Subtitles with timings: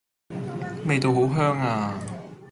[0.83, 1.99] 味道好香呀